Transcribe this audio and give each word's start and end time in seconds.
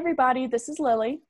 everybody. 0.00 0.46
This 0.46 0.70
is 0.70 0.80
Lily. 0.80 1.20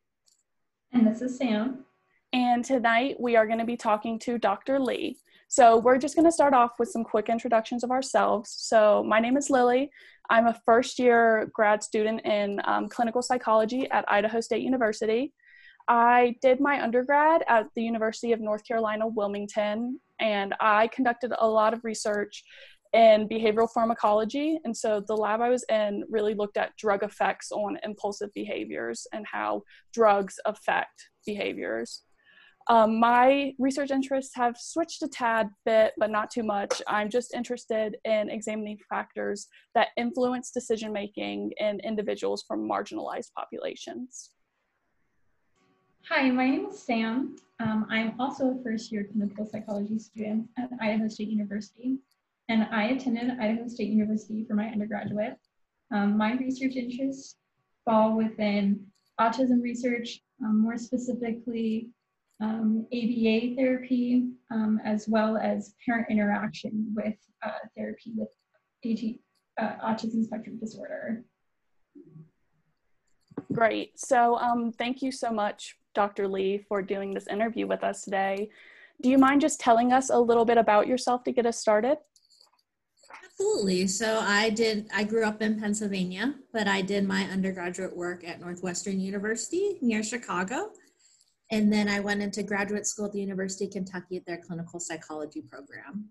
And 0.92 1.04
this 1.04 1.22
is 1.22 1.36
Sam. 1.36 1.84
And 2.32 2.64
tonight 2.64 3.16
we 3.18 3.34
are 3.34 3.44
going 3.44 3.58
to 3.58 3.64
be 3.64 3.76
talking 3.76 4.16
to 4.20 4.38
Dr. 4.38 4.78
Lee. 4.78 5.16
So 5.48 5.78
we're 5.78 5.98
just 5.98 6.14
going 6.14 6.26
to 6.26 6.30
start 6.30 6.54
off 6.54 6.78
with 6.78 6.88
some 6.88 7.02
quick 7.02 7.28
introductions 7.28 7.82
of 7.82 7.90
ourselves. 7.90 8.54
So 8.56 9.02
my 9.04 9.18
name 9.18 9.36
is 9.36 9.50
Lily. 9.50 9.90
I'm 10.30 10.46
a 10.46 10.60
first 10.64 11.00
year 11.00 11.50
grad 11.52 11.82
student 11.82 12.24
in 12.24 12.60
um, 12.62 12.88
clinical 12.88 13.22
psychology 13.22 13.90
at 13.90 14.04
Idaho 14.06 14.40
State 14.40 14.62
University. 14.62 15.32
I 15.88 16.36
did 16.40 16.60
my 16.60 16.80
undergrad 16.80 17.42
at 17.48 17.66
the 17.74 17.82
University 17.82 18.30
of 18.30 18.38
North 18.38 18.64
Carolina, 18.64 19.08
Wilmington, 19.08 19.98
and 20.20 20.54
I 20.60 20.86
conducted 20.86 21.32
a 21.36 21.48
lot 21.48 21.74
of 21.74 21.82
research 21.82 22.44
in 22.92 23.28
behavioral 23.28 23.68
pharmacology. 23.72 24.58
And 24.64 24.76
so 24.76 25.02
the 25.06 25.14
lab 25.14 25.40
I 25.40 25.48
was 25.48 25.64
in 25.68 26.04
really 26.10 26.34
looked 26.34 26.56
at 26.56 26.76
drug 26.76 27.02
effects 27.02 27.52
on 27.52 27.78
impulsive 27.84 28.30
behaviors 28.34 29.06
and 29.12 29.24
how 29.30 29.62
drugs 29.92 30.36
affect 30.44 31.08
behaviors. 31.24 32.02
Um, 32.68 33.00
my 33.00 33.52
research 33.58 33.90
interests 33.90 34.32
have 34.36 34.56
switched 34.56 35.02
a 35.02 35.08
tad 35.08 35.48
bit, 35.64 35.92
but 35.98 36.10
not 36.10 36.30
too 36.30 36.42
much. 36.42 36.82
I'm 36.86 37.08
just 37.08 37.34
interested 37.34 37.96
in 38.04 38.28
examining 38.28 38.78
factors 38.88 39.48
that 39.74 39.88
influence 39.96 40.50
decision 40.50 40.92
making 40.92 41.52
in 41.56 41.80
individuals 41.80 42.44
from 42.46 42.68
marginalized 42.68 43.32
populations. 43.36 44.30
Hi, 46.08 46.30
my 46.30 46.50
name 46.50 46.66
is 46.66 46.78
Sam. 46.78 47.36
Um, 47.60 47.86
I'm 47.90 48.14
also 48.20 48.50
a 48.50 48.62
first 48.62 48.92
year 48.92 49.06
clinical 49.10 49.46
psychology 49.46 49.98
student 49.98 50.48
at 50.58 50.70
Idaho 50.80 51.08
State 51.08 51.28
University 51.28 51.98
and 52.50 52.66
I 52.72 52.86
attended 52.86 53.38
Idaho 53.38 53.68
State 53.68 53.90
University 53.90 54.44
for 54.44 54.54
my 54.54 54.66
undergraduate. 54.66 55.34
Um, 55.94 56.18
my 56.18 56.34
research 56.34 56.74
interests 56.74 57.36
fall 57.84 58.16
within 58.16 58.86
autism 59.20 59.62
research, 59.62 60.20
um, 60.44 60.60
more 60.60 60.76
specifically 60.76 61.90
um, 62.42 62.86
ABA 62.92 63.54
therapy, 63.54 64.30
um, 64.50 64.80
as 64.84 65.06
well 65.06 65.36
as 65.36 65.74
parent 65.86 66.08
interaction 66.10 66.92
with 66.96 67.14
uh, 67.44 67.52
therapy 67.76 68.14
with 68.16 68.28
AT, 68.84 69.64
uh, 69.64 69.86
autism 69.86 70.24
spectrum 70.24 70.58
disorder. 70.58 71.22
Great. 73.52 73.98
So 73.98 74.38
um, 74.38 74.72
thank 74.72 75.02
you 75.02 75.12
so 75.12 75.30
much, 75.30 75.76
Dr. 75.94 76.26
Lee, 76.26 76.64
for 76.68 76.82
doing 76.82 77.14
this 77.14 77.28
interview 77.28 77.68
with 77.68 77.84
us 77.84 78.02
today. 78.02 78.50
Do 79.02 79.08
you 79.08 79.18
mind 79.18 79.40
just 79.40 79.60
telling 79.60 79.92
us 79.92 80.10
a 80.10 80.18
little 80.18 80.44
bit 80.44 80.58
about 80.58 80.88
yourself 80.88 81.22
to 81.24 81.32
get 81.32 81.46
us 81.46 81.56
started? 81.56 81.98
Absolutely. 83.40 83.86
So 83.86 84.18
I 84.20 84.50
did, 84.50 84.86
I 84.94 85.02
grew 85.02 85.24
up 85.24 85.40
in 85.40 85.58
Pennsylvania, 85.58 86.34
but 86.52 86.68
I 86.68 86.82
did 86.82 87.08
my 87.08 87.22
undergraduate 87.24 87.96
work 87.96 88.22
at 88.22 88.38
Northwestern 88.38 89.00
University 89.00 89.78
near 89.80 90.02
Chicago. 90.02 90.72
And 91.50 91.72
then 91.72 91.88
I 91.88 92.00
went 92.00 92.20
into 92.20 92.42
graduate 92.42 92.86
school 92.86 93.06
at 93.06 93.12
the 93.12 93.20
University 93.20 93.64
of 93.64 93.70
Kentucky 93.70 94.18
at 94.18 94.26
their 94.26 94.42
clinical 94.46 94.78
psychology 94.78 95.40
program. 95.40 96.10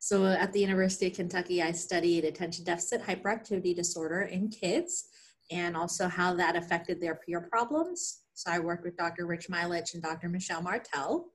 So 0.00 0.26
at 0.26 0.52
the 0.52 0.58
University 0.58 1.06
of 1.06 1.14
Kentucky, 1.14 1.62
I 1.62 1.70
studied 1.70 2.24
attention 2.24 2.64
deficit 2.64 3.02
hyperactivity 3.02 3.76
disorder 3.76 4.22
in 4.22 4.48
kids 4.48 5.04
and 5.52 5.76
also 5.76 6.08
how 6.08 6.34
that 6.34 6.56
affected 6.56 7.00
their 7.00 7.14
peer 7.14 7.40
problems. 7.40 8.22
So 8.34 8.50
I 8.50 8.58
worked 8.58 8.84
with 8.84 8.96
Dr. 8.96 9.26
Rich 9.26 9.46
Milich 9.48 9.94
and 9.94 10.02
Dr. 10.02 10.28
Michelle 10.28 10.62
Martel. 10.62 11.26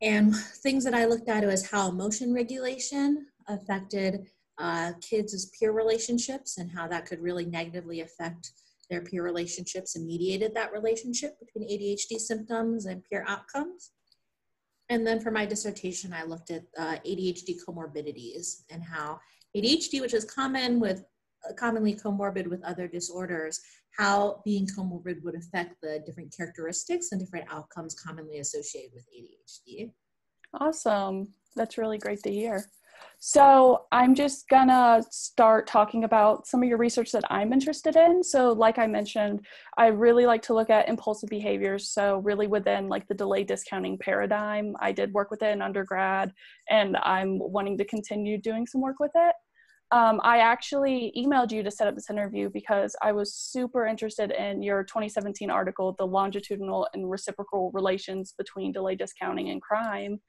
And 0.00 0.34
things 0.34 0.82
that 0.84 0.94
I 0.94 1.04
looked 1.04 1.28
at 1.28 1.44
was 1.44 1.70
how 1.70 1.90
emotion 1.90 2.32
regulation 2.32 3.26
affected 3.48 4.26
uh, 4.58 4.92
kids' 5.00 5.50
peer 5.58 5.72
relationships 5.72 6.58
and 6.58 6.70
how 6.70 6.88
that 6.88 7.06
could 7.06 7.20
really 7.20 7.44
negatively 7.44 8.00
affect 8.00 8.52
their 8.88 9.02
peer 9.02 9.22
relationships 9.22 9.96
and 9.96 10.06
mediated 10.06 10.54
that 10.54 10.72
relationship 10.72 11.38
between 11.40 11.68
ADHD 11.68 12.18
symptoms 12.18 12.86
and 12.86 13.02
peer 13.04 13.24
outcomes. 13.26 13.90
And 14.88 15.06
then 15.06 15.20
for 15.20 15.30
my 15.30 15.44
dissertation, 15.44 16.12
I 16.12 16.22
looked 16.22 16.50
at 16.50 16.62
uh, 16.78 16.96
ADHD 17.04 17.56
comorbidities 17.66 18.62
and 18.70 18.82
how 18.82 19.18
ADHD, 19.56 20.00
which 20.00 20.14
is 20.14 20.24
common 20.24 20.78
with 20.78 21.04
uh, 21.48 21.52
commonly 21.54 21.94
comorbid 21.94 22.46
with 22.46 22.62
other 22.62 22.86
disorders, 22.86 23.60
how 23.96 24.42
being 24.44 24.66
comorbid 24.66 25.22
would 25.24 25.34
affect 25.34 25.80
the 25.82 26.02
different 26.06 26.34
characteristics 26.34 27.08
and 27.10 27.20
different 27.20 27.46
outcomes 27.50 27.94
commonly 27.94 28.38
associated 28.38 28.92
with 28.94 29.06
ADHD. 29.08 29.90
Awesome. 30.54 31.28
That's 31.56 31.78
really 31.78 31.98
great 31.98 32.22
to 32.22 32.30
hear. 32.30 32.64
So 33.18 33.86
I'm 33.92 34.14
just 34.14 34.48
gonna 34.48 35.02
start 35.10 35.66
talking 35.66 36.04
about 36.04 36.46
some 36.46 36.62
of 36.62 36.68
your 36.68 36.78
research 36.78 37.12
that 37.12 37.24
I'm 37.30 37.52
interested 37.52 37.96
in. 37.96 38.22
So 38.22 38.52
like 38.52 38.78
I 38.78 38.86
mentioned, 38.86 39.46
I 39.78 39.86
really 39.88 40.26
like 40.26 40.42
to 40.42 40.54
look 40.54 40.70
at 40.70 40.88
impulsive 40.88 41.30
behaviors. 41.30 41.88
So 41.88 42.18
really 42.18 42.46
within 42.46 42.88
like 42.88 43.08
the 43.08 43.14
delay 43.14 43.42
discounting 43.42 43.98
paradigm, 43.98 44.74
I 44.80 44.92
did 44.92 45.12
work 45.12 45.30
with 45.30 45.42
it 45.42 45.50
in 45.50 45.62
undergrad 45.62 46.32
and 46.68 46.96
I'm 46.98 47.38
wanting 47.38 47.78
to 47.78 47.84
continue 47.84 48.38
doing 48.38 48.66
some 48.66 48.80
work 48.80 49.00
with 49.00 49.12
it. 49.14 49.34
Um, 49.92 50.20
I 50.24 50.38
actually 50.38 51.12
emailed 51.16 51.52
you 51.52 51.62
to 51.62 51.70
set 51.70 51.86
up 51.86 51.94
this 51.94 52.10
interview 52.10 52.50
because 52.52 52.96
I 53.02 53.12
was 53.12 53.34
super 53.34 53.86
interested 53.86 54.32
in 54.32 54.62
your 54.62 54.82
2017 54.82 55.48
article, 55.48 55.94
The 55.96 56.06
Longitudinal 56.06 56.88
and 56.92 57.08
Reciprocal 57.08 57.70
Relations 57.72 58.34
Between 58.36 58.72
Delay 58.72 58.96
Discounting 58.96 59.50
and 59.50 59.62
Crime. 59.62 60.20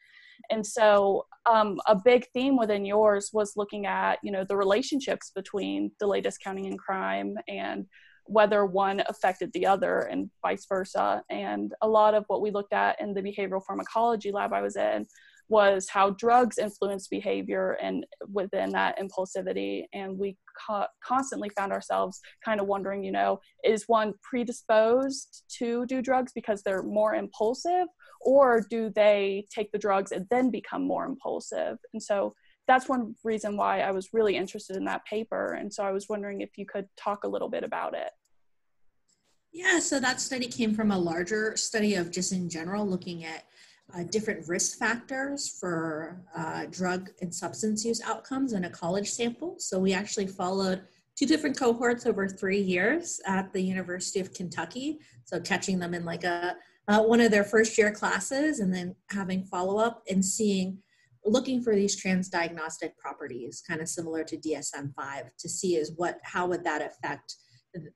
And 0.49 0.65
so 0.65 1.25
um, 1.49 1.79
a 1.87 1.95
big 1.95 2.25
theme 2.33 2.57
within 2.57 2.85
yours 2.85 3.29
was 3.33 3.53
looking 3.55 3.85
at, 3.85 4.19
you 4.23 4.31
know, 4.31 4.45
the 4.47 4.57
relationships 4.57 5.31
between 5.35 5.91
delay 5.99 6.21
discounting 6.21 6.67
and 6.67 6.79
crime 6.79 7.35
and 7.47 7.85
whether 8.25 8.65
one 8.65 9.01
affected 9.07 9.51
the 9.53 9.65
other 9.65 10.01
and 10.01 10.29
vice 10.41 10.65
versa. 10.67 11.23
And 11.29 11.73
a 11.81 11.87
lot 11.87 12.13
of 12.13 12.25
what 12.27 12.41
we 12.41 12.51
looked 12.51 12.73
at 12.73 12.99
in 12.99 13.13
the 13.13 13.21
behavioral 13.21 13.61
pharmacology 13.65 14.31
lab 14.31 14.53
I 14.53 14.61
was 14.61 14.75
in 14.75 15.05
was 15.49 15.87
how 15.89 16.09
drugs 16.11 16.57
influence 16.57 17.07
behavior 17.07 17.77
and 17.81 18.05
within 18.33 18.69
that 18.71 18.97
impulsivity 18.99 19.85
and 19.93 20.17
we 20.17 20.37
co- 20.67 20.85
constantly 21.03 21.49
found 21.55 21.71
ourselves 21.71 22.19
kind 22.43 22.59
of 22.59 22.67
wondering 22.67 23.03
you 23.03 23.11
know 23.11 23.39
is 23.63 23.85
one 23.87 24.13
predisposed 24.29 25.43
to 25.47 25.85
do 25.85 26.01
drugs 26.01 26.31
because 26.33 26.61
they're 26.63 26.83
more 26.83 27.15
impulsive 27.15 27.87
or 28.27 28.61
do 28.69 28.89
they 28.89 29.47
take 29.49 29.71
the 29.71 29.77
drugs 29.77 30.11
and 30.11 30.27
then 30.29 30.51
become 30.51 30.85
more 30.85 31.05
impulsive 31.05 31.77
and 31.93 32.03
so 32.03 32.35
that's 32.67 32.89
one 32.89 33.15
reason 33.23 33.55
why 33.55 33.79
i 33.79 33.91
was 33.91 34.09
really 34.11 34.35
interested 34.35 34.75
in 34.75 34.83
that 34.83 35.05
paper 35.05 35.53
and 35.53 35.73
so 35.73 35.83
i 35.83 35.91
was 35.91 36.09
wondering 36.09 36.41
if 36.41 36.49
you 36.57 36.65
could 36.65 36.85
talk 36.97 37.23
a 37.23 37.27
little 37.27 37.49
bit 37.49 37.63
about 37.63 37.95
it 37.95 38.11
yeah 39.53 39.79
so 39.79 39.97
that 39.97 40.19
study 40.19 40.47
came 40.47 40.75
from 40.75 40.91
a 40.91 40.97
larger 40.97 41.55
study 41.55 41.95
of 41.95 42.11
just 42.11 42.33
in 42.33 42.49
general 42.49 42.85
looking 42.85 43.23
at 43.23 43.45
uh, 43.95 44.03
different 44.03 44.45
risk 44.47 44.77
factors 44.77 45.47
for 45.47 46.21
uh, 46.35 46.65
drug 46.69 47.09
and 47.21 47.33
substance 47.33 47.85
use 47.85 48.01
outcomes 48.01 48.51
in 48.51 48.65
a 48.65 48.69
college 48.69 49.09
sample. 49.09 49.55
So 49.59 49.79
we 49.79 49.93
actually 49.93 50.27
followed 50.27 50.81
two 51.17 51.25
different 51.25 51.57
cohorts 51.57 52.05
over 52.05 52.27
three 52.27 52.59
years 52.59 53.21
at 53.25 53.53
the 53.53 53.61
University 53.61 54.19
of 54.19 54.33
Kentucky. 54.33 54.99
So 55.23 55.39
catching 55.39 55.79
them 55.79 55.93
in 55.93 56.03
like 56.03 56.25
a 56.25 56.57
uh, 56.87 57.01
one 57.01 57.21
of 57.21 57.31
their 57.31 57.43
first 57.43 57.77
year 57.77 57.91
classes 57.91 58.59
and 58.59 58.73
then 58.73 58.95
having 59.11 59.43
follow 59.45 59.77
up 59.77 60.03
and 60.09 60.23
seeing 60.23 60.77
looking 61.25 61.61
for 61.61 61.75
these 61.75 62.01
transdiagnostic 62.01 62.95
properties 62.97 63.61
kind 63.67 63.81
of 63.81 63.89
similar 63.89 64.23
to 64.23 64.37
DSM-5 64.37 65.29
to 65.37 65.49
see 65.49 65.75
is 65.75 65.91
what 65.97 66.19
how 66.23 66.47
would 66.47 66.63
that 66.63 66.81
affect 66.81 67.35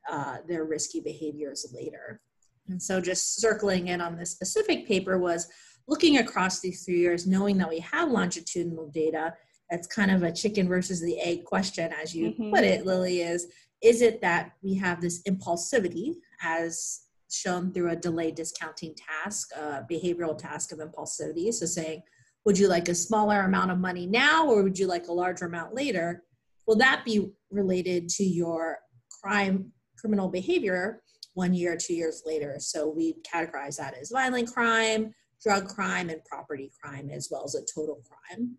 uh, 0.09 0.37
their 0.47 0.65
risky 0.65 0.99
behaviors 0.99 1.65
later. 1.73 2.21
And 2.67 2.81
so 2.81 3.01
just 3.01 3.39
circling 3.39 3.87
in 3.87 4.01
on 4.01 4.17
this 4.17 4.31
specific 4.31 4.87
paper 4.87 5.17
was 5.17 5.47
looking 5.87 6.17
across 6.17 6.59
these 6.59 6.85
three 6.85 6.99
years, 6.99 7.25
knowing 7.25 7.57
that 7.57 7.69
we 7.69 7.79
have 7.79 8.11
longitudinal 8.11 8.89
data, 8.89 9.33
that's 9.69 9.87
kind 9.87 10.11
of 10.11 10.23
a 10.23 10.31
chicken 10.31 10.67
versus 10.67 11.01
the 11.01 11.19
egg 11.19 11.45
question, 11.45 11.91
as 12.01 12.13
you 12.13 12.31
mm-hmm. 12.31 12.51
put 12.51 12.63
it, 12.63 12.85
Lily, 12.85 13.21
is 13.21 13.47
is 13.81 14.01
it 14.01 14.21
that 14.21 14.51
we 14.61 14.75
have 14.75 15.01
this 15.01 15.23
impulsivity 15.23 16.13
as 16.43 17.01
shown 17.31 17.71
through 17.71 17.91
a 17.91 17.95
delayed 17.95 18.35
discounting 18.35 18.95
task, 18.95 19.51
a 19.55 19.85
behavioral 19.89 20.37
task 20.37 20.71
of 20.71 20.79
impulsivity? 20.79 21.53
So 21.53 21.65
saying, 21.65 22.03
would 22.45 22.57
you 22.57 22.67
like 22.67 22.89
a 22.89 22.95
smaller 22.95 23.41
amount 23.41 23.71
of 23.71 23.77
money 23.77 24.05
now 24.05 24.47
or 24.47 24.63
would 24.63 24.77
you 24.77 24.87
like 24.87 25.07
a 25.07 25.13
larger 25.13 25.45
amount 25.45 25.75
later? 25.75 26.23
Will 26.67 26.75
that 26.77 27.03
be 27.05 27.31
related 27.49 28.09
to 28.09 28.23
your 28.23 28.79
crime, 29.21 29.71
criminal 29.97 30.29
behavior 30.29 31.01
one 31.33 31.53
year, 31.53 31.77
two 31.77 31.93
years 31.93 32.23
later? 32.25 32.55
So 32.59 32.89
we 32.89 33.15
categorize 33.31 33.77
that 33.77 33.95
as 33.99 34.11
violent 34.11 34.51
crime, 34.51 35.13
drug 35.43 35.67
crime 35.67 36.09
and 36.09 36.23
property 36.25 36.71
crime, 36.81 37.09
as 37.09 37.29
well 37.31 37.43
as 37.43 37.55
a 37.55 37.65
total 37.73 38.01
crime. 38.07 38.55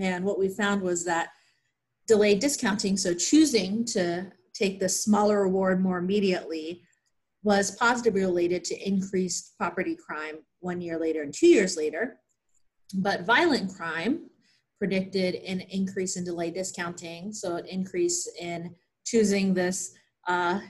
And 0.00 0.24
what 0.24 0.38
we 0.38 0.48
found 0.48 0.82
was 0.82 1.04
that 1.04 1.28
delayed 2.06 2.40
discounting, 2.40 2.96
so 2.96 3.14
choosing 3.14 3.84
to 3.84 4.30
take 4.52 4.80
the 4.80 4.88
smaller 4.88 5.42
reward 5.42 5.80
more 5.80 5.98
immediately, 5.98 6.82
was 7.42 7.72
positively 7.72 8.20
related 8.20 8.64
to 8.64 8.88
increased 8.88 9.56
property 9.56 9.96
crime 9.96 10.36
one 10.60 10.80
year 10.80 10.98
later 10.98 11.22
and 11.22 11.32
two 11.32 11.46
years 11.46 11.76
later. 11.76 12.18
But 12.94 13.24
violent 13.24 13.74
crime 13.74 14.30
predicted 14.78 15.36
an 15.36 15.60
increase 15.60 16.16
in 16.16 16.24
delayed 16.24 16.54
discounting, 16.54 17.32
so 17.32 17.56
an 17.56 17.66
increase 17.66 18.28
in 18.38 18.74
choosing 19.04 19.54
this 19.54 19.94
uh, 20.26 20.60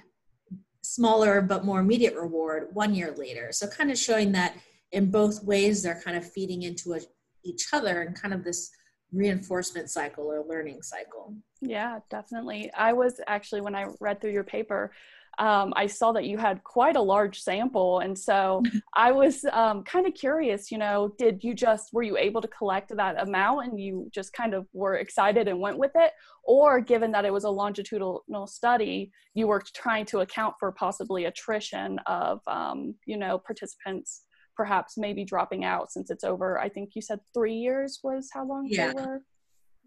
smaller 0.82 1.40
but 1.40 1.64
more 1.64 1.80
immediate 1.80 2.14
reward 2.14 2.68
one 2.72 2.94
year 2.94 3.14
later. 3.16 3.50
So 3.52 3.66
kind 3.66 3.90
of 3.90 3.98
showing 3.98 4.32
that 4.32 4.54
in 4.92 5.10
both 5.10 5.42
ways 5.44 5.82
they're 5.82 6.00
kind 6.04 6.16
of 6.16 6.30
feeding 6.30 6.62
into 6.62 6.94
a, 6.94 7.00
each 7.44 7.68
other 7.72 8.02
and 8.02 8.20
kind 8.20 8.34
of 8.34 8.44
this 8.44 8.70
reinforcement 9.12 9.90
cycle 9.90 10.26
or 10.26 10.44
learning 10.48 10.82
cycle. 10.82 11.34
Yeah, 11.60 12.00
definitely. 12.10 12.70
I 12.76 12.92
was 12.92 13.20
actually 13.26 13.60
when 13.60 13.74
I 13.74 13.86
read 14.00 14.20
through 14.20 14.32
your 14.32 14.44
paper, 14.44 14.92
um, 15.40 15.72
I 15.74 15.86
saw 15.86 16.12
that 16.12 16.26
you 16.26 16.36
had 16.36 16.62
quite 16.64 16.96
a 16.96 17.02
large 17.02 17.40
sample. 17.40 18.00
And 18.00 18.16
so 18.16 18.62
I 18.94 19.10
was 19.10 19.44
um, 19.52 19.82
kind 19.84 20.06
of 20.06 20.12
curious, 20.12 20.70
you 20.70 20.76
know, 20.76 21.14
did 21.16 21.42
you 21.42 21.54
just, 21.54 21.94
were 21.94 22.02
you 22.02 22.18
able 22.18 22.42
to 22.42 22.48
collect 22.48 22.94
that 22.94 23.20
amount 23.20 23.66
and 23.66 23.80
you 23.80 24.08
just 24.12 24.34
kind 24.34 24.52
of 24.52 24.66
were 24.74 24.96
excited 24.96 25.48
and 25.48 25.58
went 25.58 25.78
with 25.78 25.92
it? 25.94 26.12
Or 26.44 26.78
given 26.78 27.10
that 27.12 27.24
it 27.24 27.32
was 27.32 27.44
a 27.44 27.50
longitudinal 27.50 28.46
study, 28.46 29.12
you 29.32 29.46
were 29.46 29.62
trying 29.74 30.04
to 30.06 30.20
account 30.20 30.56
for 30.60 30.70
possibly 30.72 31.24
attrition 31.24 31.98
of, 32.06 32.40
um, 32.46 32.94
you 33.06 33.16
know, 33.16 33.38
participants 33.38 34.24
perhaps 34.56 34.98
maybe 34.98 35.24
dropping 35.24 35.64
out 35.64 35.90
since 35.90 36.10
it's 36.10 36.22
over, 36.22 36.58
I 36.60 36.68
think 36.68 36.90
you 36.94 37.00
said 37.00 37.18
three 37.32 37.54
years 37.54 38.00
was 38.04 38.28
how 38.30 38.46
long 38.46 38.66
yeah. 38.68 38.88
they 38.88 38.92
were? 38.92 39.22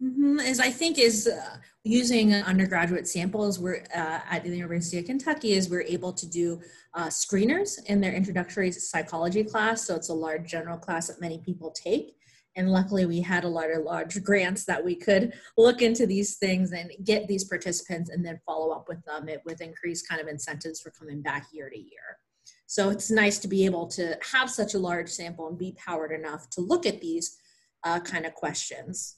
Mm-hmm. 0.02 0.40
Is 0.40 0.60
I 0.60 0.70
think 0.70 0.98
is 0.98 1.28
uh, 1.28 1.58
using 1.84 2.34
undergraduate 2.34 3.08
samples. 3.08 3.60
We're 3.60 3.84
uh, 3.96 4.20
at 4.30 4.44
the 4.44 4.50
University 4.50 5.00
of 5.00 5.06
Kentucky 5.06 5.54
is 5.54 5.70
we're 5.70 5.82
able 5.82 6.14
to 6.14 6.28
do 6.28 6.62
uh, 6.94 7.08
screeners 7.08 7.84
in 7.86 8.00
their 8.02 8.14
introductory 8.14 8.72
psychology 8.72 9.44
class. 9.44 9.86
So 9.86 9.96
it's 9.96 10.10
a 10.10 10.14
large 10.14 10.50
general 10.50 10.78
class 10.78 11.08
that 11.08 11.22
many 11.22 11.40
people 11.40 11.72
take. 11.72 12.16
And 12.56 12.72
luckily, 12.72 13.06
we 13.06 13.20
had 13.20 13.44
a 13.44 13.50
lot 13.50 13.72
of 13.72 13.84
large 13.84 14.24
grants 14.24 14.66
that 14.66 14.84
we 14.84 14.96
could 14.96 15.34
look 15.58 15.82
into 15.82 16.06
these 16.06 16.38
things 16.38 16.72
and 16.72 16.92
get 17.04 17.28
these 17.28 17.46
participants 17.46 18.10
and 18.10 18.26
then 18.26 18.40
follow 18.46 18.72
up 18.72 18.88
with 18.88 19.04
them 19.06 19.28
it, 19.28 19.42
with 19.46 19.62
increased 19.62 20.08
kind 20.08 20.22
of 20.22 20.28
incentives 20.28 20.80
for 20.80 20.92
coming 20.92 21.22
back 21.22 21.48
year 21.52 21.70
to 21.70 21.78
year. 21.78 22.20
So 22.68 22.90
it's 22.90 23.12
nice 23.12 23.40
to 23.40 23.48
be 23.48 23.66
able 23.66 23.88
to 23.88 24.18
have 24.32 24.50
such 24.50 24.74
a 24.74 24.80
large 24.80 25.10
sample 25.10 25.48
and 25.48 25.58
be 25.58 25.76
powered 25.78 26.12
enough 26.12 26.50
to 26.52 26.62
look 26.62 26.86
at 26.86 27.02
these 27.02 27.38
uh, 27.84 28.00
kind 28.00 28.26
of 28.26 28.34
questions. 28.34 29.18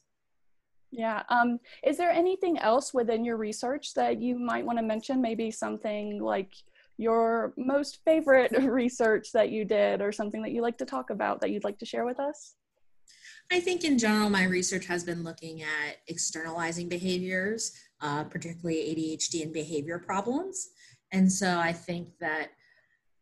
Yeah. 0.97 1.23
Um, 1.29 1.59
is 1.83 1.97
there 1.97 2.09
anything 2.09 2.57
else 2.57 2.93
within 2.93 3.25
your 3.25 3.37
research 3.37 3.93
that 3.95 4.21
you 4.21 4.39
might 4.39 4.65
want 4.65 4.79
to 4.79 4.83
mention? 4.83 5.21
Maybe 5.21 5.51
something 5.51 6.21
like 6.21 6.53
your 6.97 7.53
most 7.57 7.99
favorite 8.05 8.51
research 8.63 9.31
that 9.33 9.49
you 9.49 9.65
did 9.65 10.01
or 10.01 10.11
something 10.11 10.41
that 10.41 10.51
you 10.51 10.61
like 10.61 10.77
to 10.77 10.85
talk 10.85 11.09
about 11.09 11.41
that 11.41 11.51
you'd 11.51 11.65
like 11.65 11.79
to 11.79 11.85
share 11.85 12.05
with 12.05 12.19
us? 12.19 12.55
I 13.51 13.59
think 13.59 13.83
in 13.83 13.99
general, 13.99 14.29
my 14.29 14.45
research 14.45 14.85
has 14.87 15.03
been 15.03 15.23
looking 15.23 15.61
at 15.61 15.97
externalizing 16.07 16.89
behaviors, 16.89 17.73
uh, 18.01 18.23
particularly 18.23 18.77
ADHD 18.77 19.43
and 19.43 19.53
behavior 19.53 19.99
problems. 19.99 20.69
And 21.11 21.31
so 21.31 21.59
I 21.59 21.71
think 21.71 22.07
that 22.19 22.51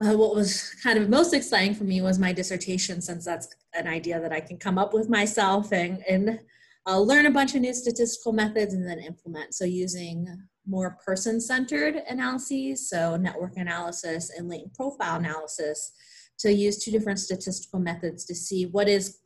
uh, 0.01 0.13
what 0.13 0.35
was 0.35 0.75
kind 0.83 0.97
of 0.97 1.09
most 1.09 1.33
exciting 1.33 1.75
for 1.75 1.83
me 1.83 2.01
was 2.01 2.19
my 2.19 2.33
dissertation, 2.33 3.01
since 3.01 3.25
that's 3.25 3.49
an 3.73 3.87
idea 3.87 4.19
that 4.19 4.31
I 4.31 4.39
can 4.39 4.57
come 4.57 4.77
up 4.77 4.93
with 4.93 5.09
myself 5.09 5.71
and, 5.73 6.03
and 6.07 6.39
uh, 6.87 6.99
learn 6.99 7.25
a 7.25 7.31
bunch 7.31 7.55
of 7.55 7.61
new 7.61 7.73
statistical 7.73 8.33
methods 8.33 8.73
and 8.73 8.87
then 8.87 8.99
implement. 8.99 9.53
So 9.53 9.65
using 9.65 10.27
more 10.65 10.97
person-centered 11.05 11.95
analyses, 12.09 12.89
so 12.89 13.15
network 13.17 13.57
analysis 13.57 14.31
and 14.37 14.49
latent 14.49 14.73
profile 14.73 15.17
analysis, 15.17 15.91
to 16.39 16.51
use 16.51 16.83
two 16.83 16.91
different 16.91 17.19
statistical 17.19 17.79
methods 17.79 18.25
to 18.25 18.35
see 18.35 18.65
what 18.65 18.87
is 18.87 19.19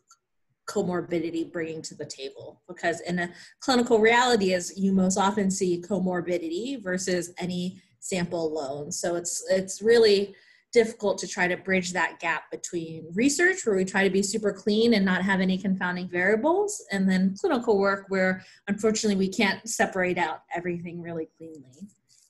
comorbidity 0.68 1.52
bringing 1.52 1.82
to 1.82 1.96
the 1.96 2.06
table. 2.06 2.62
Because 2.68 3.00
in 3.02 3.20
a 3.20 3.32
clinical 3.62 4.00
reality, 4.00 4.54
is 4.54 4.78
you 4.78 4.92
most 4.92 5.18
often 5.18 5.50
see 5.50 5.82
comorbidity 5.82 6.84
versus 6.84 7.34
any 7.40 7.82
sample 8.00 8.48
alone. 8.48 8.92
So 8.92 9.16
it's 9.16 9.44
it's 9.50 9.82
really 9.82 10.36
difficult 10.74 11.18
to 11.18 11.28
try 11.28 11.48
to 11.48 11.58
bridge 11.58 11.94
that 11.94 12.20
gap 12.20 12.52
between 12.52 13.06
research 13.14 13.66
where 13.66 13.76
we 13.76 13.86
try 13.86 14.04
to 14.04 14.10
be 14.10 14.22
super 14.22 14.52
clean 14.52 14.94
and 14.94 15.06
not 15.06 15.22
have 15.22 15.40
any 15.40 15.58
confounding 15.58 16.10
variables 16.10 16.84
and 16.92 17.10
then 17.10 17.36
clinical 17.40 17.78
work 17.78 18.06
where 18.10 18.44
unfortunately 18.68 19.16
we 19.16 19.30
can't 19.32 19.68
separate 19.68 20.18
out 20.18 20.42
everything 20.56 21.02
really 21.02 21.30
cleanly. 21.38 21.88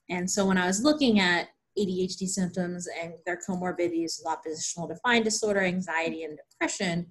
And 0.10 0.30
so 0.30 0.46
when 0.46 0.58
i 0.58 0.66
was 0.66 0.84
looking 0.84 1.20
at 1.20 1.50
adhd 1.78 2.28
symptoms 2.28 2.88
and 3.02 3.14
their 3.26 3.38
comorbidities 3.38 4.20
with 4.20 4.28
oppositional 4.28 4.88
defiant 4.88 5.26
disorder 5.26 5.62
anxiety 5.62 6.24
and 6.24 6.38
depression 6.50 7.06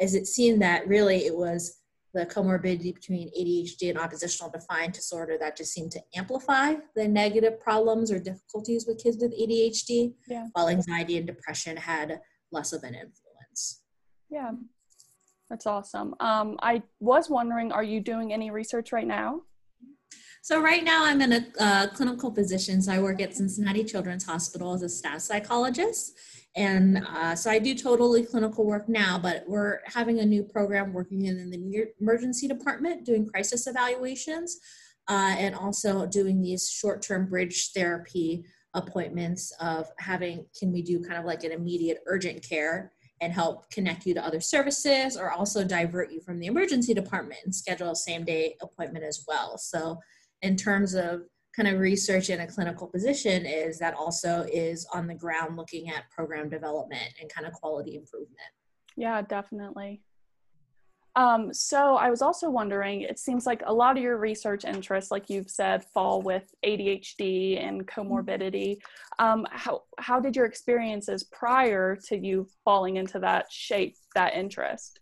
is 0.00 0.14
it 0.14 0.26
seemed 0.26 0.60
that 0.62 0.86
really 0.86 1.26
it 1.26 1.34
was 1.34 1.81
the 2.14 2.26
comorbidity 2.26 2.94
between 2.94 3.30
ADHD 3.38 3.90
and 3.90 3.98
oppositional 3.98 4.50
defiant 4.50 4.94
disorder 4.94 5.36
that 5.38 5.56
just 5.56 5.72
seemed 5.72 5.90
to 5.92 6.00
amplify 6.14 6.74
the 6.94 7.08
negative 7.08 7.58
problems 7.60 8.12
or 8.12 8.18
difficulties 8.18 8.86
with 8.86 9.02
kids 9.02 9.16
with 9.20 9.32
ADHD, 9.32 10.14
yeah. 10.28 10.46
while 10.52 10.68
anxiety 10.68 11.16
and 11.16 11.26
depression 11.26 11.76
had 11.76 12.20
less 12.50 12.72
of 12.72 12.82
an 12.82 12.94
influence. 12.94 13.82
Yeah, 14.28 14.52
that's 15.48 15.66
awesome. 15.66 16.14
Um, 16.20 16.56
I 16.62 16.82
was 17.00 17.30
wondering, 17.30 17.72
are 17.72 17.84
you 17.84 18.00
doing 18.00 18.32
any 18.32 18.50
research 18.50 18.92
right 18.92 19.06
now? 19.06 19.42
So 20.44 20.60
right 20.60 20.82
now 20.82 21.04
I'm 21.04 21.20
in 21.20 21.32
a 21.32 21.46
uh, 21.60 21.86
clinical 21.90 22.32
position. 22.32 22.82
So 22.82 22.92
I 22.92 23.00
work 23.00 23.22
at 23.22 23.36
Cincinnati 23.36 23.84
Children's 23.84 24.24
Hospital 24.24 24.72
as 24.74 24.82
a 24.82 24.88
staff 24.88 25.20
psychologist. 25.20 26.18
And 26.56 26.98
uh, 26.98 27.36
so 27.36 27.48
I 27.48 27.60
do 27.60 27.76
totally 27.76 28.24
clinical 28.24 28.66
work 28.66 28.88
now, 28.88 29.20
but 29.20 29.44
we're 29.46 29.78
having 29.86 30.18
a 30.18 30.26
new 30.26 30.42
program 30.42 30.92
working 30.92 31.26
in 31.26 31.48
the 31.48 31.86
emergency 32.00 32.48
department 32.48 33.06
doing 33.06 33.24
crisis 33.24 33.68
evaluations 33.68 34.58
uh, 35.08 35.36
and 35.38 35.54
also 35.54 36.06
doing 36.06 36.42
these 36.42 36.68
short-term 36.68 37.26
bridge 37.26 37.70
therapy 37.72 38.44
appointments 38.74 39.52
of 39.60 39.86
having, 40.00 40.44
can 40.58 40.72
we 40.72 40.82
do 40.82 41.00
kind 41.00 41.20
of 41.20 41.24
like 41.24 41.44
an 41.44 41.52
immediate 41.52 41.98
urgent 42.06 42.46
care 42.46 42.90
and 43.20 43.32
help 43.32 43.70
connect 43.70 44.06
you 44.06 44.14
to 44.14 44.24
other 44.24 44.40
services 44.40 45.16
or 45.16 45.30
also 45.30 45.62
divert 45.62 46.10
you 46.10 46.20
from 46.20 46.40
the 46.40 46.46
emergency 46.46 46.92
department 46.92 47.40
and 47.44 47.54
schedule 47.54 47.92
a 47.92 47.96
same 47.96 48.24
day 48.24 48.56
appointment 48.60 49.04
as 49.04 49.24
well. 49.28 49.56
So 49.56 50.00
in 50.42 50.56
terms 50.56 50.94
of 50.94 51.22
kind 51.56 51.68
of 51.68 51.78
research 51.78 52.30
in 52.30 52.40
a 52.40 52.46
clinical 52.46 52.86
position 52.86 53.44
is 53.44 53.78
that 53.78 53.94
also 53.94 54.46
is 54.52 54.86
on 54.94 55.06
the 55.06 55.14
ground 55.14 55.56
looking 55.56 55.90
at 55.90 56.08
program 56.10 56.48
development 56.48 57.12
and 57.20 57.30
kind 57.32 57.46
of 57.46 57.52
quality 57.52 57.96
improvement. 57.96 58.40
Yeah, 58.96 59.22
definitely. 59.22 60.02
Um, 61.14 61.52
so 61.52 61.96
I 61.96 62.08
was 62.08 62.22
also 62.22 62.48
wondering, 62.48 63.02
it 63.02 63.18
seems 63.18 63.44
like 63.44 63.62
a 63.66 63.72
lot 63.72 63.98
of 63.98 64.02
your 64.02 64.16
research 64.16 64.64
interests, 64.64 65.10
like 65.10 65.28
you've 65.28 65.50
said, 65.50 65.84
fall 65.92 66.22
with 66.22 66.44
ADHD 66.64 67.62
and 67.62 67.86
comorbidity. 67.86 68.78
Um, 69.18 69.46
how, 69.50 69.82
how 69.98 70.20
did 70.20 70.34
your 70.34 70.46
experiences 70.46 71.24
prior 71.24 71.98
to 72.06 72.16
you 72.16 72.48
falling 72.64 72.96
into 72.96 73.18
that 73.18 73.46
shape 73.50 73.96
that 74.14 74.34
interest? 74.34 75.00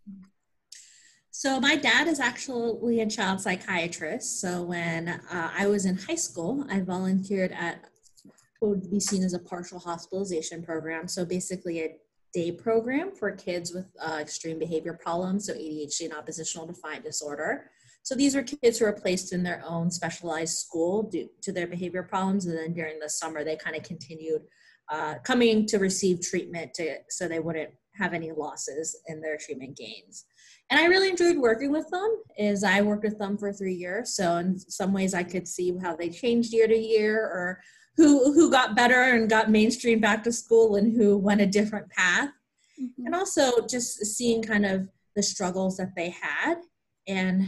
So 1.32 1.60
my 1.60 1.76
dad 1.76 2.08
is 2.08 2.18
actually 2.18 3.00
a 3.00 3.06
child 3.06 3.40
psychiatrist. 3.40 4.40
So 4.40 4.62
when 4.62 5.08
uh, 5.08 5.50
I 5.56 5.68
was 5.68 5.86
in 5.86 5.96
high 5.96 6.16
school, 6.16 6.66
I 6.68 6.80
volunteered 6.80 7.52
at 7.52 7.84
what 8.58 8.70
would 8.70 8.90
be 8.90 8.98
seen 8.98 9.22
as 9.22 9.32
a 9.32 9.38
partial 9.38 9.78
hospitalization 9.78 10.62
program. 10.62 11.06
So 11.06 11.24
basically 11.24 11.80
a 11.80 11.96
day 12.34 12.50
program 12.50 13.12
for 13.14 13.30
kids 13.30 13.72
with 13.72 13.86
uh, 14.00 14.18
extreme 14.20 14.58
behavior 14.58 14.98
problems, 15.00 15.46
so 15.46 15.54
ADHD 15.54 16.06
and 16.06 16.14
oppositional 16.14 16.66
defiant 16.66 17.04
disorder. 17.04 17.70
So 18.02 18.14
these 18.14 18.34
were 18.34 18.42
kids 18.42 18.78
who 18.78 18.86
were 18.86 18.92
placed 18.92 19.32
in 19.32 19.42
their 19.42 19.62
own 19.66 19.90
specialized 19.90 20.58
school 20.58 21.04
due 21.04 21.28
to 21.42 21.52
their 21.52 21.66
behavior 21.66 22.02
problems, 22.02 22.46
and 22.46 22.56
then 22.56 22.72
during 22.72 22.98
the 22.98 23.08
summer 23.08 23.44
they 23.44 23.56
kind 23.56 23.76
of 23.76 23.82
continued 23.82 24.42
uh, 24.90 25.14
coming 25.24 25.66
to 25.66 25.78
receive 25.78 26.20
treatment 26.20 26.74
to, 26.74 26.96
so 27.08 27.28
they 27.28 27.40
wouldn't 27.40 27.70
have 27.94 28.14
any 28.14 28.32
losses 28.32 28.96
in 29.06 29.20
their 29.20 29.36
treatment 29.36 29.76
gains 29.76 30.24
and 30.70 30.78
I 30.78 30.86
really 30.86 31.10
enjoyed 31.10 31.36
working 31.36 31.72
with 31.72 31.88
them. 31.90 32.22
Is 32.38 32.64
I 32.64 32.80
worked 32.80 33.04
with 33.04 33.18
them 33.18 33.36
for 33.36 33.52
three 33.52 33.74
years, 33.74 34.14
so 34.14 34.36
in 34.36 34.58
some 34.58 34.92
ways 34.92 35.14
I 35.14 35.22
could 35.22 35.46
see 35.46 35.76
how 35.82 35.96
they 35.96 36.08
changed 36.08 36.52
year 36.52 36.68
to 36.68 36.76
year, 36.76 37.18
or 37.18 37.60
who 37.96 38.32
who 38.32 38.50
got 38.50 38.76
better 38.76 39.02
and 39.02 39.28
got 39.28 39.50
mainstream 39.50 40.00
back 40.00 40.22
to 40.24 40.32
school, 40.32 40.76
and 40.76 40.96
who 40.96 41.18
went 41.18 41.40
a 41.40 41.46
different 41.46 41.90
path, 41.90 42.30
mm-hmm. 42.80 43.06
and 43.06 43.14
also 43.14 43.66
just 43.66 44.04
seeing 44.06 44.42
kind 44.42 44.64
of 44.64 44.88
the 45.16 45.22
struggles 45.22 45.76
that 45.76 45.94
they 45.96 46.10
had 46.10 46.56
and 47.06 47.46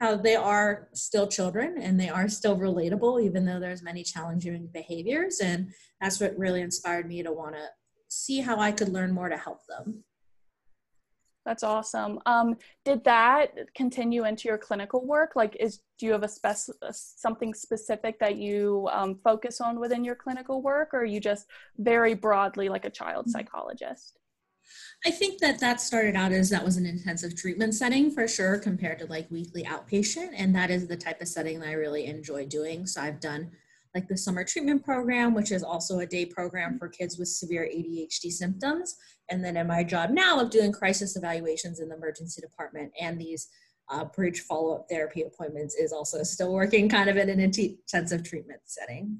how 0.00 0.16
they 0.16 0.36
are 0.36 0.88
still 0.94 1.26
children 1.26 1.76
and 1.80 1.98
they 1.98 2.08
are 2.08 2.28
still 2.28 2.56
relatable 2.56 3.22
even 3.22 3.44
though 3.44 3.60
there's 3.60 3.82
many 3.82 4.02
challenging 4.02 4.68
behaviors 4.72 5.40
and 5.40 5.70
that's 6.00 6.20
what 6.20 6.38
really 6.38 6.60
inspired 6.60 7.06
me 7.06 7.22
to 7.22 7.32
want 7.32 7.54
to 7.54 7.64
see 8.08 8.40
how 8.40 8.58
i 8.58 8.70
could 8.70 8.88
learn 8.88 9.12
more 9.12 9.28
to 9.28 9.36
help 9.36 9.58
them 9.66 10.02
that's 11.48 11.62
awesome. 11.62 12.20
Um, 12.26 12.56
did 12.84 13.02
that 13.04 13.54
continue 13.74 14.26
into 14.26 14.48
your 14.48 14.58
clinical 14.58 15.06
work? 15.06 15.32
Like, 15.34 15.56
is 15.58 15.80
do 15.98 16.04
you 16.04 16.12
have 16.12 16.22
a 16.22 16.28
spec 16.28 16.58
something 16.92 17.54
specific 17.54 18.18
that 18.18 18.36
you 18.36 18.86
um, 18.92 19.18
focus 19.24 19.62
on 19.62 19.80
within 19.80 20.04
your 20.04 20.14
clinical 20.14 20.60
work, 20.60 20.92
or 20.92 21.00
are 21.00 21.06
you 21.06 21.20
just 21.20 21.46
very 21.78 22.12
broadly 22.12 22.68
like 22.68 22.84
a 22.84 22.90
child 22.90 23.24
mm-hmm. 23.24 23.30
psychologist? 23.30 24.18
I 25.06 25.10
think 25.10 25.38
that 25.38 25.58
that 25.60 25.80
started 25.80 26.16
out 26.16 26.32
as 26.32 26.50
that 26.50 26.62
was 26.62 26.76
an 26.76 26.84
intensive 26.84 27.34
treatment 27.34 27.74
setting 27.74 28.10
for 28.10 28.28
sure, 28.28 28.58
compared 28.58 28.98
to 28.98 29.06
like 29.06 29.30
weekly 29.30 29.64
outpatient, 29.64 30.32
and 30.36 30.54
that 30.54 30.70
is 30.70 30.86
the 30.86 30.98
type 30.98 31.22
of 31.22 31.28
setting 31.28 31.60
that 31.60 31.70
I 31.70 31.72
really 31.72 32.04
enjoy 32.04 32.44
doing. 32.44 32.86
So 32.86 33.00
I've 33.00 33.20
done 33.20 33.52
like 33.94 34.08
the 34.08 34.16
summer 34.16 34.44
treatment 34.44 34.84
program, 34.84 35.34
which 35.34 35.52
is 35.52 35.62
also 35.62 36.00
a 36.00 36.06
day 36.06 36.26
program 36.26 36.78
for 36.78 36.88
kids 36.88 37.18
with 37.18 37.28
severe 37.28 37.68
ADHD 37.72 38.30
symptoms. 38.30 38.96
And 39.30 39.44
then 39.44 39.56
in 39.56 39.66
my 39.66 39.84
job 39.84 40.10
now 40.10 40.40
of 40.40 40.50
doing 40.50 40.72
crisis 40.72 41.16
evaluations 41.16 41.80
in 41.80 41.88
the 41.88 41.96
emergency 41.96 42.40
department 42.40 42.92
and 43.00 43.20
these 43.20 43.48
uh, 43.90 44.04
bridge 44.04 44.40
follow-up 44.40 44.86
therapy 44.90 45.22
appointments 45.22 45.74
is 45.74 45.92
also 45.92 46.22
still 46.22 46.52
working 46.52 46.88
kind 46.88 47.08
of 47.08 47.16
in 47.16 47.30
an 47.30 47.40
intensive 47.40 48.22
treatment 48.22 48.60
setting. 48.64 49.18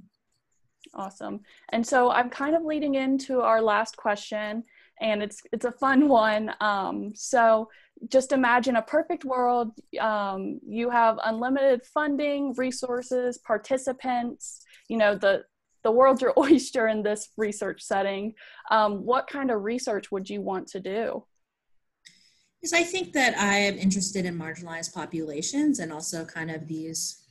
Awesome. 0.95 1.41
And 1.71 1.87
so 1.87 2.11
I'm 2.11 2.31
kind 2.31 2.55
of 2.55 2.65
leading 2.65 2.95
into 2.95 3.41
our 3.41 3.61
last 3.61 3.97
question, 3.97 4.65
and 5.00 5.23
it's 5.23 5.43
it's 5.52 5.64
a 5.64 5.73
fun 5.73 6.09
one. 6.09 6.52
Um, 6.61 7.12
so 7.14 7.69
just 8.09 8.33
imagine 8.33 8.76
a 8.76 8.83
perfect 8.83 9.25
world. 9.25 9.73
Um, 10.00 10.61
you 10.67 10.90
have 10.90 11.19
unlimited 11.25 11.85
funding, 11.85 12.55
resources, 12.55 13.38
participants. 13.38 14.61
You 14.88 14.99
know 14.99 15.14
the 15.14 15.45
the 15.85 15.93
world's 15.93 16.23
your 16.23 16.35
oyster 16.38 16.88
in 16.88 17.02
this 17.02 17.31
research 17.37 17.83
setting. 17.83 18.35
Um, 18.71 19.05
what 19.05 19.26
kind 19.26 19.50
of 19.50 19.62
research 19.62 20.11
would 20.11 20.28
you 20.28 20.40
want 20.40 20.69
to 20.69 20.81
do? 20.81 21.25
Because 22.61 22.73
I 22.73 22.83
think 22.83 23.12
that 23.12 23.38
I 23.38 23.57
am 23.59 23.78
interested 23.78 24.25
in 24.25 24.37
marginalized 24.37 24.93
populations 24.93 25.78
and 25.78 25.93
also 25.93 26.25
kind 26.25 26.50
of 26.50 26.67
these 26.67 27.23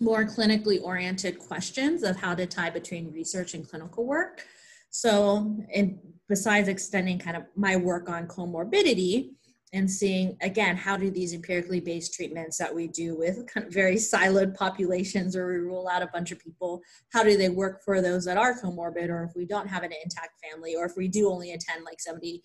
more 0.00 0.24
clinically 0.24 0.82
oriented 0.82 1.38
questions 1.38 2.02
of 2.02 2.16
how 2.16 2.34
to 2.34 2.46
tie 2.46 2.70
between 2.70 3.12
research 3.12 3.54
and 3.54 3.68
clinical 3.68 4.04
work. 4.04 4.44
So, 4.90 5.56
and 5.74 5.98
besides 6.28 6.68
extending 6.68 7.18
kind 7.18 7.36
of 7.36 7.44
my 7.56 7.76
work 7.76 8.08
on 8.08 8.26
comorbidity 8.26 9.30
and 9.74 9.90
seeing 9.90 10.34
again 10.40 10.74
how 10.78 10.96
do 10.96 11.10
these 11.10 11.34
empirically 11.34 11.78
based 11.78 12.14
treatments 12.14 12.56
that 12.56 12.74
we 12.74 12.88
do 12.88 13.14
with 13.14 13.46
kind 13.52 13.66
of 13.66 13.72
very 13.72 13.96
siloed 13.96 14.54
populations 14.54 15.36
or 15.36 15.46
we 15.46 15.58
rule 15.58 15.86
out 15.86 16.00
a 16.00 16.06
bunch 16.06 16.32
of 16.32 16.38
people 16.38 16.80
how 17.12 17.22
do 17.22 17.36
they 17.36 17.50
work 17.50 17.82
for 17.84 18.00
those 18.00 18.24
that 18.24 18.38
are 18.38 18.58
comorbid 18.58 19.10
or 19.10 19.24
if 19.24 19.32
we 19.36 19.44
don't 19.44 19.68
have 19.68 19.82
an 19.82 19.92
intact 20.02 20.32
family 20.42 20.74
or 20.74 20.86
if 20.86 20.92
we 20.96 21.06
do 21.06 21.30
only 21.30 21.52
attend 21.52 21.84
like 21.84 22.00
70 22.00 22.42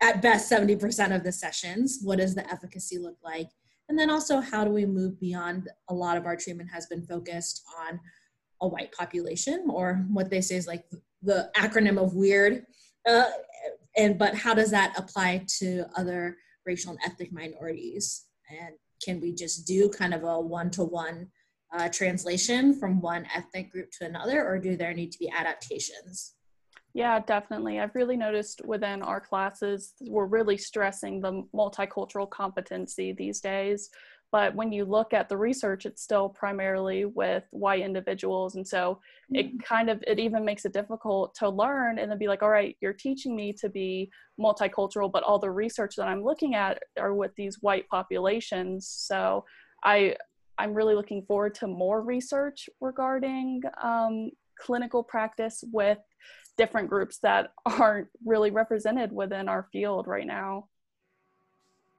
at 0.00 0.20
best 0.20 0.50
70% 0.50 1.14
of 1.14 1.22
the 1.22 1.32
sessions 1.32 2.00
what 2.02 2.18
does 2.18 2.34
the 2.34 2.48
efficacy 2.50 2.98
look 2.98 3.16
like? 3.22 3.48
And 3.88 3.98
then 3.98 4.10
also, 4.10 4.40
how 4.40 4.64
do 4.64 4.70
we 4.70 4.86
move 4.86 5.20
beyond 5.20 5.68
a 5.88 5.94
lot 5.94 6.16
of 6.16 6.26
our 6.26 6.36
treatment 6.36 6.70
has 6.72 6.86
been 6.86 7.02
focused 7.02 7.62
on 7.80 8.00
a 8.62 8.68
white 8.68 8.92
population, 8.92 9.66
or 9.68 10.06
what 10.10 10.30
they 10.30 10.40
say 10.40 10.56
is 10.56 10.66
like 10.66 10.84
the 11.24 11.50
acronym 11.56 12.02
of 12.02 12.14
weird. 12.14 12.64
Uh, 13.08 13.30
and 13.96 14.18
but 14.18 14.34
how 14.34 14.54
does 14.54 14.70
that 14.70 14.94
apply 14.96 15.44
to 15.58 15.84
other 15.96 16.36
racial 16.66 16.90
and 16.90 17.00
ethnic 17.04 17.32
minorities? 17.32 18.26
And 18.50 18.74
can 19.04 19.20
we 19.20 19.34
just 19.34 19.66
do 19.66 19.88
kind 19.88 20.14
of 20.14 20.24
a 20.24 20.40
one-to-one 20.40 21.28
uh, 21.76 21.88
translation 21.88 22.78
from 22.78 23.00
one 23.00 23.26
ethnic 23.34 23.70
group 23.70 23.90
to 23.98 24.06
another, 24.06 24.46
or 24.46 24.58
do 24.58 24.76
there 24.76 24.94
need 24.94 25.12
to 25.12 25.18
be 25.18 25.30
adaptations? 25.30 26.34
Yeah, 26.94 27.18
definitely. 27.18 27.80
I've 27.80 27.94
really 27.96 28.16
noticed 28.16 28.62
within 28.64 29.02
our 29.02 29.20
classes, 29.20 29.94
we're 30.00 30.26
really 30.26 30.56
stressing 30.56 31.20
the 31.20 31.42
multicultural 31.52 32.30
competency 32.30 33.12
these 33.12 33.40
days. 33.40 33.90
But 34.34 34.56
when 34.56 34.72
you 34.72 34.84
look 34.84 35.14
at 35.14 35.28
the 35.28 35.36
research, 35.36 35.86
it's 35.86 36.02
still 36.02 36.28
primarily 36.28 37.04
with 37.04 37.44
white 37.52 37.82
individuals. 37.82 38.56
And 38.56 38.66
so 38.66 38.98
it 39.30 39.46
mm-hmm. 39.46 39.58
kind 39.58 39.88
of, 39.88 40.02
it 40.08 40.18
even 40.18 40.44
makes 40.44 40.64
it 40.64 40.72
difficult 40.72 41.36
to 41.36 41.48
learn 41.48 42.00
and 42.00 42.10
then 42.10 42.18
be 42.18 42.26
like, 42.26 42.42
all 42.42 42.50
right, 42.50 42.76
you're 42.80 42.92
teaching 42.92 43.36
me 43.36 43.52
to 43.52 43.68
be 43.68 44.10
multicultural, 44.40 45.08
but 45.08 45.22
all 45.22 45.38
the 45.38 45.52
research 45.52 45.94
that 45.94 46.08
I'm 46.08 46.24
looking 46.24 46.56
at 46.56 46.82
are 46.98 47.14
with 47.14 47.30
these 47.36 47.62
white 47.62 47.88
populations. 47.88 48.88
So 48.88 49.44
I, 49.84 50.16
I'm 50.58 50.74
really 50.74 50.96
looking 50.96 51.22
forward 51.22 51.54
to 51.60 51.68
more 51.68 52.02
research 52.02 52.68
regarding 52.80 53.62
um, 53.80 54.32
clinical 54.58 55.04
practice 55.04 55.62
with 55.72 55.98
different 56.58 56.90
groups 56.90 57.18
that 57.18 57.52
aren't 57.66 58.08
really 58.26 58.50
represented 58.50 59.12
within 59.12 59.48
our 59.48 59.68
field 59.70 60.08
right 60.08 60.26
now. 60.26 60.66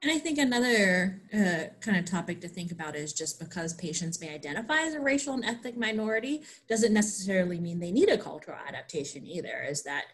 And 0.06 0.14
I 0.14 0.20
think 0.20 0.38
another 0.38 1.20
uh, 1.34 1.74
kind 1.80 1.98
of 1.98 2.04
topic 2.04 2.40
to 2.42 2.48
think 2.48 2.70
about 2.70 2.94
is 2.94 3.12
just 3.12 3.40
because 3.40 3.74
patients 3.74 4.20
may 4.20 4.32
identify 4.32 4.82
as 4.82 4.94
a 4.94 5.00
racial 5.00 5.34
and 5.34 5.44
ethnic 5.44 5.76
minority 5.76 6.42
doesn't 6.68 6.92
necessarily 6.92 7.58
mean 7.58 7.80
they 7.80 7.90
need 7.90 8.08
a 8.08 8.16
cultural 8.16 8.56
adaptation 8.68 9.26
either. 9.26 9.64
Is 9.68 9.82
that 9.82 10.04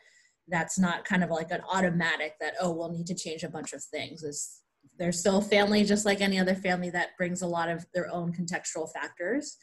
that's 0.48 0.78
not 0.78 1.04
kind 1.04 1.22
of 1.22 1.28
like 1.28 1.50
an 1.50 1.60
automatic 1.70 2.36
that 2.40 2.54
oh 2.58 2.70
we'll 2.70 2.90
need 2.90 3.06
to 3.08 3.14
change 3.14 3.42
a 3.42 3.50
bunch 3.50 3.74
of 3.74 3.84
things. 3.84 4.22
Is 4.22 4.62
there's 4.98 5.18
still 5.20 5.42
family 5.42 5.84
just 5.84 6.06
like 6.06 6.22
any 6.22 6.38
other 6.38 6.54
family 6.54 6.88
that 6.88 7.14
brings 7.18 7.42
a 7.42 7.46
lot 7.46 7.68
of 7.68 7.84
their 7.92 8.10
own 8.10 8.32
contextual 8.32 8.90
factors, 8.94 9.58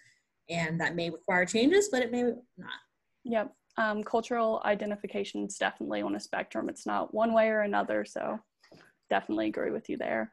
and 0.48 0.80
that 0.80 0.96
may 0.96 1.10
require 1.10 1.48
changes, 1.48 1.90
but 1.92 2.04
it 2.04 2.12
may 2.12 2.22
not. 2.22 2.80
Yep 3.24 3.52
um, 3.80 4.04
cultural 4.04 4.62
identification 4.66 5.46
is 5.46 5.58
definitely 5.58 6.02
on 6.02 6.16
a 6.16 6.20
spectrum. 6.20 6.68
It's 6.68 6.86
not 6.86 7.14
one 7.14 7.34
way 7.34 7.48
or 7.48 7.62
another. 7.62 8.04
So 8.04 8.38
definitely 9.10 9.48
agree 9.48 9.72
with 9.72 9.90
you 9.90 9.98
there. 9.98 10.32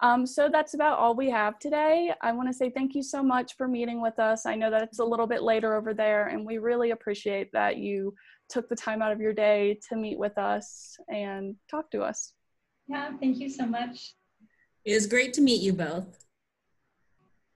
Um, 0.00 0.26
so 0.26 0.48
that's 0.50 0.74
about 0.74 0.98
all 0.98 1.14
we 1.14 1.30
have 1.30 1.60
today. 1.60 2.12
I 2.22 2.32
want 2.32 2.48
to 2.48 2.52
say 2.52 2.70
thank 2.70 2.94
you 2.94 3.04
so 3.04 3.22
much 3.22 3.56
for 3.56 3.68
meeting 3.68 4.02
with 4.02 4.18
us. 4.18 4.46
I 4.46 4.56
know 4.56 4.68
that 4.68 4.82
it's 4.82 4.98
a 4.98 5.04
little 5.04 5.28
bit 5.28 5.42
later 5.42 5.76
over 5.76 5.94
there, 5.94 6.26
and 6.26 6.44
we 6.44 6.58
really 6.58 6.90
appreciate 6.90 7.52
that 7.52 7.76
you 7.76 8.12
took 8.48 8.68
the 8.68 8.74
time 8.74 9.00
out 9.00 9.12
of 9.12 9.20
your 9.20 9.32
day 9.32 9.78
to 9.88 9.96
meet 9.96 10.18
with 10.18 10.36
us 10.38 10.96
and 11.08 11.54
talk 11.70 11.88
to 11.92 12.02
us. 12.02 12.32
Yeah, 12.88 13.12
thank 13.20 13.38
you 13.38 13.48
so 13.48 13.64
much. 13.64 14.14
It 14.84 14.94
was 14.94 15.06
great 15.06 15.32
to 15.34 15.40
meet 15.40 15.62
you 15.62 15.72
both. 15.72 16.18